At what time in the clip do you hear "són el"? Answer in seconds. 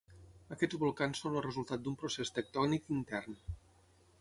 1.25-1.45